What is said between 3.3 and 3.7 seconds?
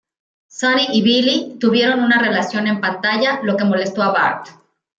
lo que